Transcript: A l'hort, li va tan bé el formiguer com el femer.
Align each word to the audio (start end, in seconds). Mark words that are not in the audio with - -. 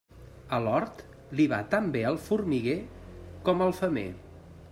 A 0.57 0.59
l'hort, 0.67 1.03
li 1.41 1.45
va 1.53 1.59
tan 1.75 1.91
bé 1.97 2.03
el 2.13 2.19
formiguer 2.29 2.75
com 3.51 3.63
el 3.69 3.77
femer. 3.83 4.09